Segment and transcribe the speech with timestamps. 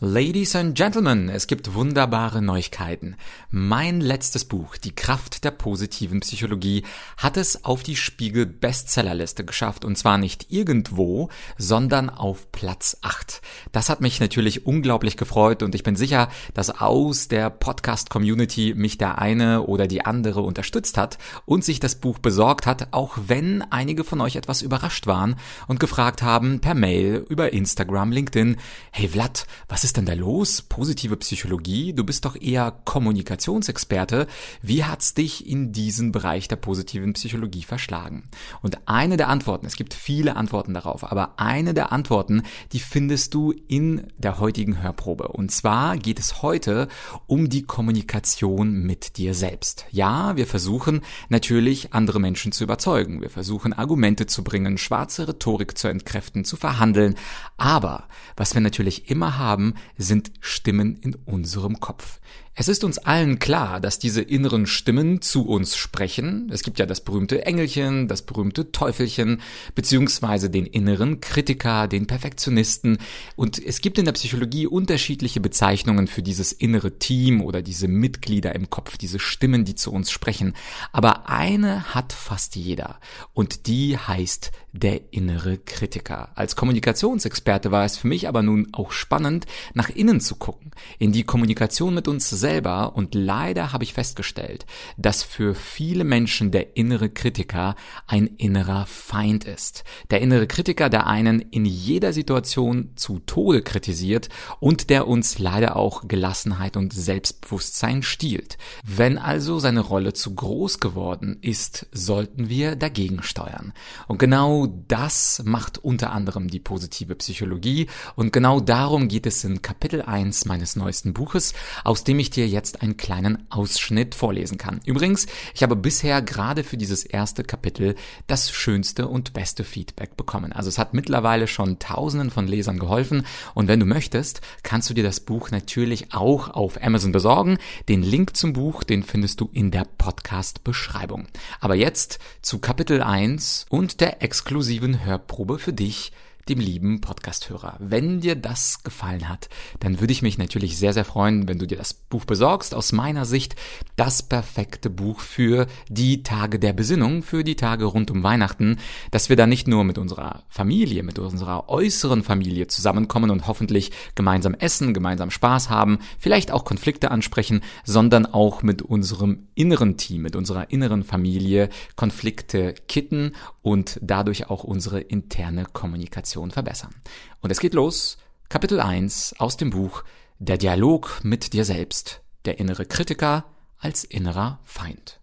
[0.00, 3.16] Ladies and Gentlemen, es gibt wunderbare Neuigkeiten.
[3.50, 6.84] Mein letztes Buch, Die Kraft der positiven Psychologie,
[7.16, 13.42] hat es auf die Spiegel Bestsellerliste geschafft und zwar nicht irgendwo, sondern auf Platz 8.
[13.72, 18.74] Das hat mich natürlich unglaublich gefreut und ich bin sicher, dass aus der Podcast Community
[18.76, 23.18] mich der eine oder die andere unterstützt hat und sich das Buch besorgt hat, auch
[23.26, 25.34] wenn einige von euch etwas überrascht waren
[25.66, 28.58] und gefragt haben per Mail, über Instagram, LinkedIn,
[28.92, 30.60] hey Vlad, was ist ist denn da los?
[30.60, 31.94] Positive Psychologie?
[31.94, 34.26] Du bist doch eher Kommunikationsexperte.
[34.60, 38.28] Wie hat's dich in diesen Bereich der positiven Psychologie verschlagen?
[38.60, 43.32] Und eine der Antworten, es gibt viele Antworten darauf, aber eine der Antworten, die findest
[43.32, 45.28] du in der heutigen Hörprobe.
[45.28, 46.88] Und zwar geht es heute
[47.26, 49.86] um die Kommunikation mit dir selbst.
[49.90, 53.22] Ja, wir versuchen natürlich andere Menschen zu überzeugen.
[53.22, 57.14] Wir versuchen Argumente zu bringen, schwarze Rhetorik zu entkräften, zu verhandeln.
[57.56, 62.20] Aber was wir natürlich immer haben, sind Stimmen in unserem Kopf.
[62.60, 66.50] Es ist uns allen klar, dass diese inneren Stimmen zu uns sprechen.
[66.52, 69.40] Es gibt ja das berühmte Engelchen, das berühmte Teufelchen,
[69.76, 72.98] beziehungsweise den inneren Kritiker, den Perfektionisten.
[73.36, 78.56] Und es gibt in der Psychologie unterschiedliche Bezeichnungen für dieses innere Team oder diese Mitglieder
[78.56, 80.54] im Kopf, diese Stimmen, die zu uns sprechen.
[80.90, 82.98] Aber eine hat fast jeder.
[83.34, 86.30] Und die heißt der innere Kritiker.
[86.34, 91.12] Als Kommunikationsexperte war es für mich aber nun auch spannend, nach innen zu gucken, in
[91.12, 94.64] die Kommunikation mit uns selbst selber und leider habe ich festgestellt,
[94.96, 97.74] dass für viele Menschen der innere Kritiker
[98.06, 99.84] ein innerer Feind ist.
[100.10, 105.76] Der innere Kritiker, der einen in jeder Situation zu Tode kritisiert und der uns leider
[105.76, 108.56] auch Gelassenheit und Selbstbewusstsein stiehlt.
[108.82, 113.74] Wenn also seine Rolle zu groß geworden ist, sollten wir dagegen steuern.
[114.06, 119.60] Und genau das macht unter anderem die positive Psychologie und genau darum geht es in
[119.60, 121.52] Kapitel 1 meines neuesten Buches,
[121.84, 124.80] aus dem ich dir jetzt einen kleinen Ausschnitt vorlesen kann.
[124.84, 127.94] Übrigens, ich habe bisher gerade für dieses erste Kapitel
[128.26, 130.52] das schönste und beste Feedback bekommen.
[130.52, 134.94] Also es hat mittlerweile schon tausenden von Lesern geholfen und wenn du möchtest, kannst du
[134.94, 137.58] dir das Buch natürlich auch auf Amazon besorgen.
[137.88, 141.26] Den Link zum Buch, den findest du in der Podcast-Beschreibung.
[141.60, 146.12] Aber jetzt zu Kapitel 1 und der exklusiven Hörprobe für dich
[146.48, 147.76] dem lieben Podcasthörer.
[147.78, 149.48] Wenn dir das gefallen hat,
[149.80, 152.74] dann würde ich mich natürlich sehr, sehr freuen, wenn du dir das Buch besorgst.
[152.74, 153.56] Aus meiner Sicht
[153.96, 158.78] das perfekte Buch für die Tage der Besinnung, für die Tage rund um Weihnachten,
[159.10, 163.90] dass wir da nicht nur mit unserer Familie, mit unserer äußeren Familie zusammenkommen und hoffentlich
[164.14, 170.22] gemeinsam essen, gemeinsam Spaß haben, vielleicht auch Konflikte ansprechen, sondern auch mit unserem inneren Team,
[170.22, 173.32] mit unserer inneren Familie Konflikte kitten
[173.68, 176.94] und dadurch auch unsere interne Kommunikation verbessern.
[177.42, 178.16] Und es geht los,
[178.48, 180.04] Kapitel 1 aus dem Buch
[180.38, 183.44] Der Dialog mit dir selbst, der innere Kritiker
[183.78, 185.20] als innerer Feind.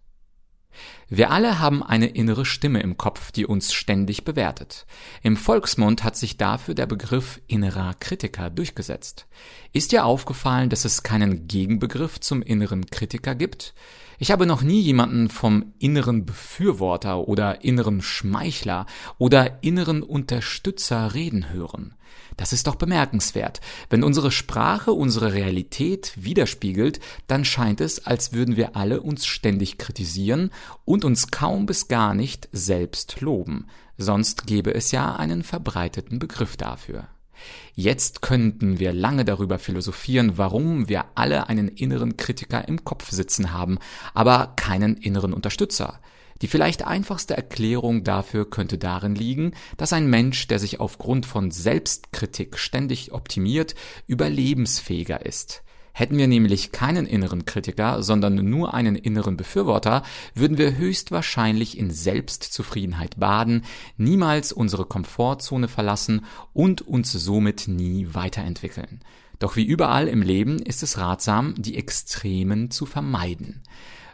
[1.09, 4.85] Wir alle haben eine innere Stimme im Kopf, die uns ständig bewertet.
[5.23, 9.25] Im Volksmund hat sich dafür der Begriff innerer Kritiker durchgesetzt.
[9.73, 13.73] Ist dir aufgefallen, dass es keinen Gegenbegriff zum inneren Kritiker gibt?
[14.17, 18.85] Ich habe noch nie jemanden vom inneren Befürworter oder inneren Schmeichler
[19.17, 21.95] oder inneren Unterstützer reden hören.
[22.37, 23.61] Das ist doch bemerkenswert.
[23.89, 29.77] Wenn unsere Sprache unsere Realität widerspiegelt, dann scheint es, als würden wir alle uns ständig
[29.77, 30.51] kritisieren
[30.85, 33.67] und uns kaum bis gar nicht selbst loben.
[33.97, 37.07] Sonst gäbe es ja einen verbreiteten Begriff dafür.
[37.73, 43.51] Jetzt könnten wir lange darüber philosophieren, warum wir alle einen inneren Kritiker im Kopf sitzen
[43.51, 43.79] haben,
[44.13, 45.99] aber keinen inneren Unterstützer.
[46.41, 51.49] Die vielleicht einfachste Erklärung dafür könnte darin liegen, dass ein Mensch, der sich aufgrund von
[51.49, 53.73] Selbstkritik ständig optimiert,
[54.07, 55.63] überlebensfähiger ist.
[55.97, 61.89] Hätten wir nämlich keinen inneren Kritiker, sondern nur einen inneren Befürworter, würden wir höchstwahrscheinlich in
[61.89, 63.63] Selbstzufriedenheit baden,
[63.95, 68.99] niemals unsere Komfortzone verlassen und uns somit nie weiterentwickeln.
[69.39, 73.63] Doch wie überall im Leben ist es ratsam, die Extremen zu vermeiden.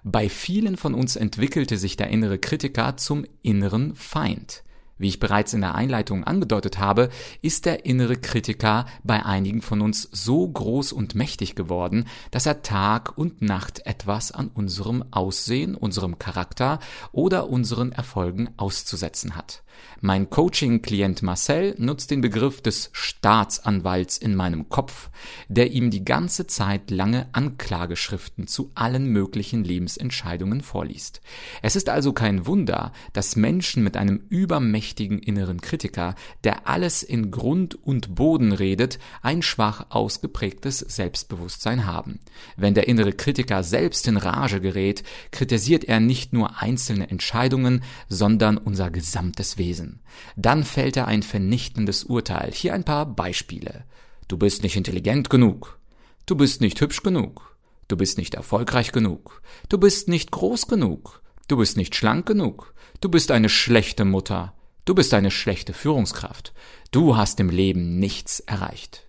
[0.04, 4.62] Bei vielen von uns entwickelte sich der innere Kritiker zum inneren Feind.
[5.02, 7.10] Wie ich bereits in der Einleitung angedeutet habe,
[7.42, 12.62] ist der innere Kritiker bei einigen von uns so groß und mächtig geworden, dass er
[12.62, 16.78] Tag und Nacht etwas an unserem Aussehen, unserem Charakter
[17.12, 19.64] oder unseren Erfolgen auszusetzen hat.
[20.02, 25.10] Mein Coaching-Klient Marcel nutzt den Begriff des Staatsanwalts in meinem Kopf,
[25.48, 31.22] der ihm die ganze Zeit lange Anklageschriften zu allen möglichen Lebensentscheidungen vorliest.
[31.62, 37.32] Es ist also kein Wunder, dass Menschen mit einem übermächtigen inneren Kritiker, der alles in
[37.32, 42.20] Grund und Boden redet, ein schwach ausgeprägtes Selbstbewusstsein haben.
[42.58, 48.58] Wenn der innere Kritiker selbst in Rage gerät, kritisiert er nicht nur einzelne Entscheidungen, sondern
[48.58, 50.02] unser gesamtes Wesen.
[50.36, 52.52] Dann fällt er ein vernichtendes Urteil.
[52.54, 53.86] Hier ein paar Beispiele.
[54.28, 55.80] Du bist nicht intelligent genug.
[56.26, 57.58] Du bist nicht hübsch genug.
[57.88, 59.42] Du bist nicht erfolgreich genug.
[59.68, 61.22] Du bist nicht groß genug.
[61.50, 62.74] Du bist nicht schlank genug.
[63.02, 64.54] Du bist eine schlechte Mutter.
[64.86, 66.54] Du bist eine schlechte Führungskraft.
[66.92, 69.08] Du hast im Leben nichts erreicht.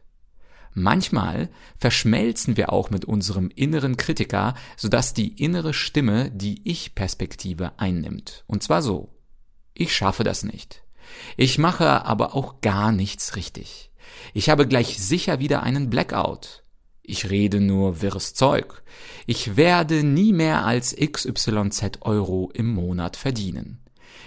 [0.75, 8.45] Manchmal verschmelzen wir auch mit unserem inneren Kritiker, sodass die innere Stimme die Ich-Perspektive einnimmt.
[8.47, 9.11] Und zwar so.
[9.75, 10.83] Ich schaffe das nicht.
[11.37, 13.91] Ich mache aber auch gar nichts richtig.
[14.35, 16.65] Ich habe gleich sicher wieder einen Blackout.
[17.03, 18.83] Ich rede nur wirres Zeug.
[19.27, 23.82] Ich werde nie mehr als XYZ Euro im Monat verdienen.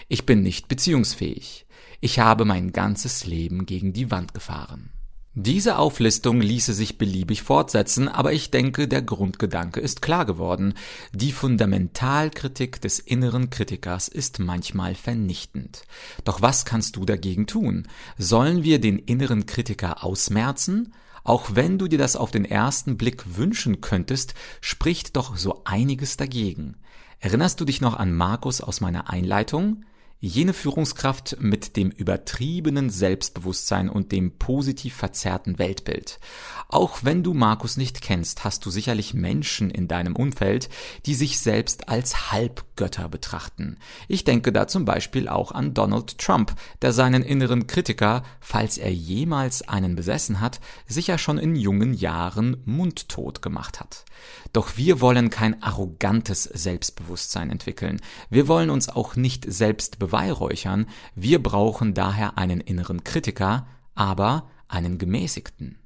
[0.07, 1.65] Ich bin nicht beziehungsfähig.
[1.99, 4.91] Ich habe mein ganzes Leben gegen die Wand gefahren.
[5.37, 10.75] Diese Auflistung ließe sich beliebig fortsetzen, aber ich denke, der Grundgedanke ist klar geworden.
[11.11, 15.83] Die Fundamentalkritik des inneren Kritikers ist manchmal vernichtend.
[16.23, 17.87] Doch was kannst du dagegen tun?
[18.17, 20.93] Sollen wir den inneren Kritiker ausmerzen?
[21.25, 26.15] Auch wenn du dir das auf den ersten Blick wünschen könntest, spricht doch so einiges
[26.15, 26.77] dagegen.
[27.19, 29.83] Erinnerst du dich noch an Markus aus meiner Einleitung?
[30.21, 36.19] Jene Führungskraft mit dem übertriebenen Selbstbewusstsein und dem positiv verzerrten Weltbild.
[36.69, 40.69] Auch wenn du Markus nicht kennst, hast du sicherlich Menschen in deinem Umfeld,
[41.06, 43.77] die sich selbst als Halbgötter betrachten.
[44.07, 48.91] Ich denke da zum Beispiel auch an Donald Trump, der seinen inneren Kritiker, falls er
[48.91, 54.06] jemals einen besessen hat, sicher schon in jungen Jahren mundtot gemacht hat.
[54.53, 58.01] Doch wir wollen kein arrogantes Selbstbewusstsein entwickeln.
[58.29, 60.87] Wir wollen uns auch nicht selbst beweihräuchern.
[61.15, 65.79] Wir brauchen daher einen inneren Kritiker, aber einen gemäßigten.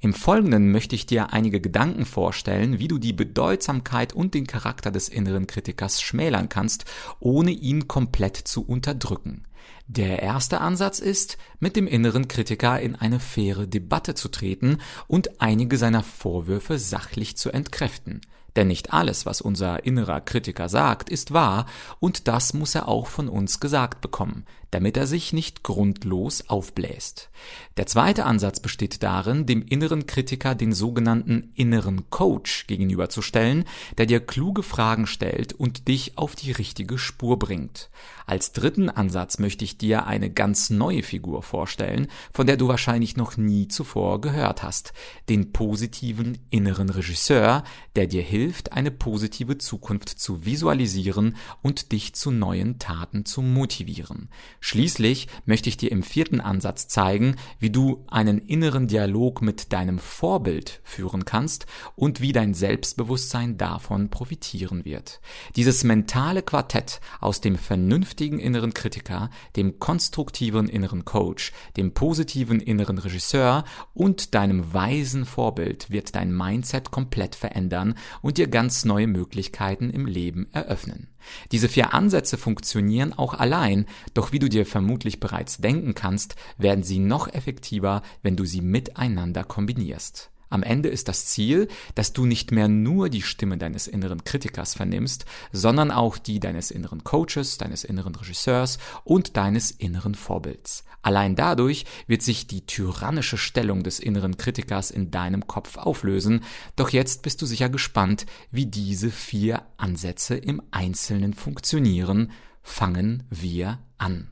[0.00, 4.90] Im Folgenden möchte ich dir einige Gedanken vorstellen, wie du die Bedeutsamkeit und den Charakter
[4.90, 6.84] des inneren Kritikers schmälern kannst,
[7.20, 9.44] ohne ihn komplett zu unterdrücken.
[9.86, 14.78] Der erste Ansatz ist, mit dem inneren Kritiker in eine faire Debatte zu treten
[15.08, 18.20] und einige seiner Vorwürfe sachlich zu entkräften.
[18.56, 21.66] Denn nicht alles, was unser innerer Kritiker sagt, ist wahr,
[22.00, 27.30] und das muss er auch von uns gesagt bekommen, damit er sich nicht grundlos aufbläst.
[27.76, 33.64] Der zweite Ansatz besteht darin, dem inneren Kritiker den sogenannten inneren Coach gegenüberzustellen,
[33.98, 37.90] der dir kluge Fragen stellt und dich auf die richtige Spur bringt.
[38.26, 43.16] Als dritten Ansatz möchte ich dir eine ganz neue Figur vorstellen, von der du wahrscheinlich
[43.16, 44.92] noch nie zuvor gehört hast,
[45.28, 47.64] den positiven inneren Regisseur,
[47.94, 48.41] der dir hilft,
[48.72, 54.28] eine positive Zukunft zu visualisieren und dich zu neuen Taten zu motivieren.
[54.60, 59.98] Schließlich möchte ich dir im vierten Ansatz zeigen, wie du einen inneren Dialog mit deinem
[59.98, 65.20] Vorbild führen kannst und wie dein Selbstbewusstsein davon profitieren wird.
[65.54, 72.98] Dieses mentale Quartett aus dem vernünftigen inneren Kritiker, dem konstruktiven inneren Coach, dem positiven inneren
[72.98, 73.64] Regisseur
[73.94, 80.06] und deinem weisen Vorbild wird dein Mindset komplett verändern und dir ganz neue Möglichkeiten im
[80.06, 81.08] Leben eröffnen.
[81.52, 86.82] Diese vier Ansätze funktionieren auch allein, doch wie du dir vermutlich bereits denken kannst, werden
[86.82, 90.31] sie noch effektiver, wenn du sie miteinander kombinierst.
[90.52, 94.74] Am Ende ist das Ziel, dass du nicht mehr nur die Stimme deines inneren Kritikers
[94.74, 100.84] vernimmst, sondern auch die deines inneren Coaches, deines inneren Regisseurs und deines inneren Vorbilds.
[101.00, 106.44] Allein dadurch wird sich die tyrannische Stellung des inneren Kritikers in deinem Kopf auflösen,
[106.76, 112.30] doch jetzt bist du sicher gespannt, wie diese vier Ansätze im Einzelnen funktionieren.
[112.62, 114.28] Fangen wir an.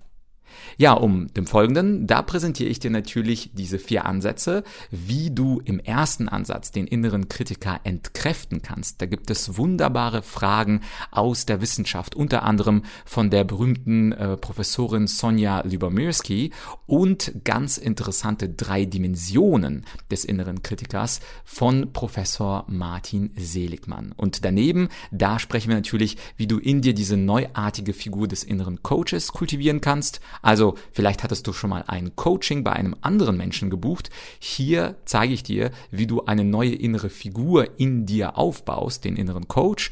[0.76, 5.80] Ja, um dem Folgenden, da präsentiere ich dir natürlich diese vier Ansätze, wie du im
[5.80, 9.00] ersten Ansatz den inneren Kritiker entkräften kannst.
[9.02, 10.80] Da gibt es wunderbare Fragen
[11.10, 16.52] aus der Wissenschaft, unter anderem von der berühmten äh, Professorin Sonja Lyubomirsky
[16.86, 24.12] und ganz interessante drei Dimensionen des inneren Kritikers von Professor Martin Seligmann.
[24.16, 28.82] Und daneben, da sprechen wir natürlich, wie du in dir diese neuartige Figur des inneren
[28.82, 33.70] Coaches kultivieren kannst, Also vielleicht hattest du schon mal ein Coaching bei einem anderen Menschen
[33.70, 34.10] gebucht.
[34.38, 39.48] Hier zeige ich dir, wie du eine neue innere Figur in dir aufbaust, den inneren
[39.48, 39.90] Coach,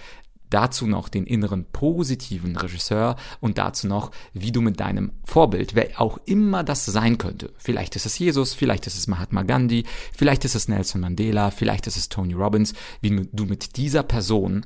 [0.50, 6.00] dazu noch den inneren positiven Regisseur und dazu noch, wie du mit deinem Vorbild, wer
[6.00, 9.84] auch immer das sein könnte, vielleicht ist es Jesus, vielleicht ist es Mahatma Gandhi,
[10.16, 14.64] vielleicht ist es Nelson Mandela, vielleicht ist es Tony Robbins, wie du mit dieser Person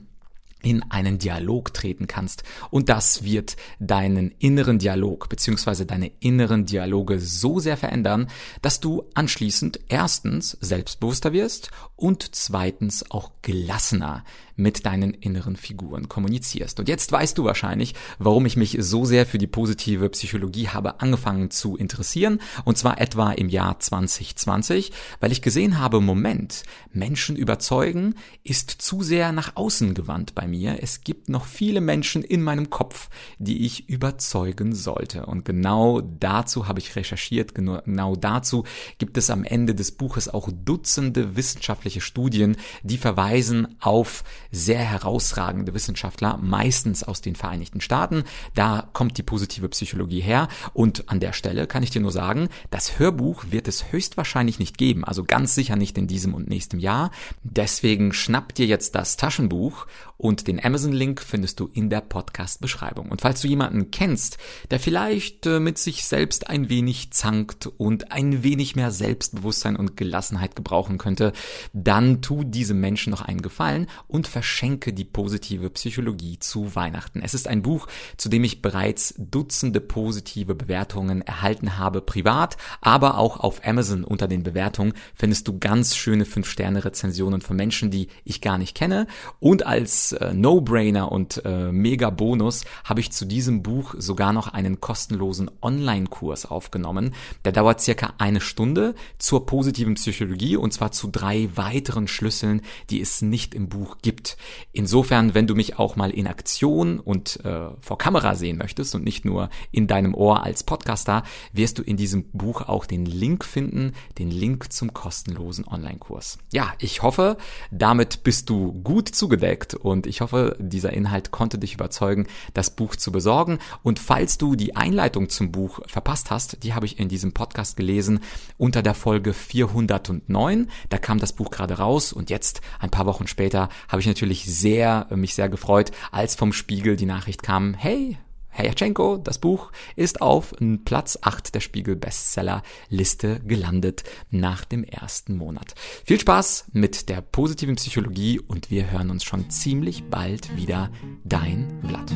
[0.63, 2.45] in einen Dialog treten kannst.
[2.71, 8.29] Und das wird deinen inneren Dialog beziehungsweise deine inneren Dialoge so sehr verändern,
[8.63, 14.25] dass du anschließend erstens selbstbewusster wirst und zweitens auch gelassener
[14.57, 16.79] mit deinen inneren Figuren kommunizierst.
[16.81, 21.01] Und jetzt weißt du wahrscheinlich, warum ich mich so sehr für die positive Psychologie habe
[21.01, 22.41] angefangen zu interessieren.
[22.65, 29.03] Und zwar etwa im Jahr 2020, weil ich gesehen habe, Moment, Menschen überzeugen ist zu
[29.03, 30.83] sehr nach außen gewandt bei mir.
[30.83, 35.27] Es gibt noch viele Menschen in meinem Kopf, die ich überzeugen sollte.
[35.27, 37.55] Und genau dazu habe ich recherchiert.
[37.55, 38.65] Genau dazu
[38.99, 45.75] gibt es am Ende des Buches auch Dutzende wissenschaftliche Studien, die verweisen auf sehr herausragende
[45.75, 48.25] Wissenschaftler, meistens aus den Vereinigten Staaten.
[48.55, 50.49] Da kommt die positive Psychologie her.
[50.75, 54.79] Und an der Stelle kann ich dir nur sagen, das Hörbuch wird es höchstwahrscheinlich nicht
[54.79, 55.05] geben.
[55.05, 57.11] Also ganz sicher nicht in diesem und nächstem Jahr.
[57.43, 59.87] Deswegen schnapp dir jetzt das Taschenbuch
[60.23, 63.11] und den Amazon-Link findest du in der Podcast-Beschreibung.
[63.11, 64.39] Und falls du jemanden kennst,
[64.71, 69.97] der vielleicht äh, mit sich selbst ein wenig zankt und ein wenig mehr Selbstbewusstsein und
[69.97, 71.33] Gelassenheit gebrauchen könnte,
[71.73, 77.23] dann tu diesem Menschen noch einen Gefallen und verschenke die positive Psychologie zu Weihnachten.
[77.23, 83.19] Es ist ein Buch, zu dem ich bereits Dutzende positive Bewertungen erhalten habe, privat, aber
[83.19, 88.41] auch auf Amazon unter den Bewertungen findest du ganz schöne 5-Sterne-Rezensionen von Menschen, die ich
[88.41, 89.07] gar nicht kenne
[89.39, 94.81] und als äh, No-Brainer und äh, Mega-Bonus habe ich zu diesem Buch sogar noch einen
[94.81, 97.15] kostenlosen Online-Kurs aufgenommen.
[97.45, 103.01] Der dauert circa eine Stunde zur positiven Psychologie und zwar zu drei weiteren Schlüsseln, die
[103.01, 104.32] es nicht im Buch gibt.
[104.73, 109.05] Insofern, wenn du mich auch mal in Aktion und äh, vor Kamera sehen möchtest und
[109.05, 111.23] nicht nur in deinem Ohr als Podcaster,
[111.53, 116.39] wirst du in diesem Buch auch den Link finden, den Link zum kostenlosen Online-Kurs.
[116.53, 117.37] Ja, ich hoffe,
[117.71, 122.97] damit bist du gut zugedeckt und ich hoffe, dieser Inhalt konnte dich überzeugen, das Buch
[122.97, 123.59] zu besorgen.
[123.83, 127.77] Und falls du die Einleitung zum Buch verpasst hast, die habe ich in diesem Podcast
[127.77, 128.21] gelesen
[128.59, 130.69] unter der Folge 409.
[130.89, 134.45] Da kam das Buch gerade raus und jetzt, ein paar Wochen später, habe ich natürlich
[134.45, 138.17] sehr, mich sehr gefreut, als vom Spiegel die Nachricht kam, hey,
[138.55, 144.85] Herr Jatschenko, das Buch ist auf Platz 8 der Spiegel Bestseller Liste gelandet nach dem
[144.85, 145.75] ersten Monat.
[146.05, 150.91] Viel Spaß mit der positiven Psychologie und wir hören uns schon ziemlich bald wieder.
[151.25, 152.13] Dein Vlad.